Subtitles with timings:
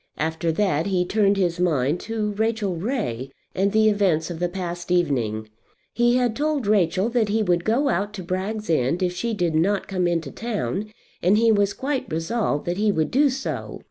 [0.17, 4.89] After that he turned his mind to Rachel Ray and the events of the past
[4.89, 5.47] evening.
[5.93, 9.53] He had told Rachel that he would go out to Bragg's End if she did
[9.53, 10.91] not come into town,
[11.21, 13.79] and he was quite resolved that he would do so.